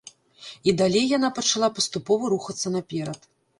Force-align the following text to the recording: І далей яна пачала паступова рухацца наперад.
І 0.69 0.73
далей 0.79 1.05
яна 1.17 1.29
пачала 1.41 1.69
паступова 1.77 2.33
рухацца 2.37 2.75
наперад. 2.77 3.33